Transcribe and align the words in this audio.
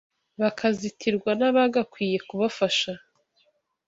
bakazitirwa 0.41 1.31
n’abagakwiye 1.39 2.17
kubafasha 2.27 2.91